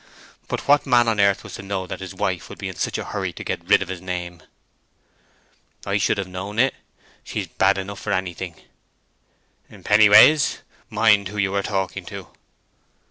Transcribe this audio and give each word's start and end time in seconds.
But 0.47 0.67
what 0.67 0.87
man 0.87 1.07
on 1.07 1.19
earth 1.19 1.43
was 1.43 1.53
to 1.53 1.61
know 1.61 1.85
that 1.85 1.99
his 1.99 2.15
wife 2.15 2.49
would 2.49 2.57
be 2.57 2.67
in 2.69 2.75
such 2.75 2.97
a 2.97 3.03
hurry 3.03 3.31
to 3.33 3.43
get 3.43 3.63
rid 3.69 3.83
of 3.83 3.87
his 3.87 4.01
name!" 4.01 4.41
"I 5.85 5.99
should 5.99 6.17
have 6.17 6.27
known 6.27 6.57
it. 6.57 6.73
She's 7.23 7.45
bad 7.45 7.77
enough 7.77 7.99
for 7.99 8.11
anything." 8.11 8.55
"Pennyways, 9.71 10.61
mind 10.89 11.27
who 11.27 11.37
you 11.37 11.53
are 11.53 11.61
talking 11.61 12.03
to." 12.07 12.29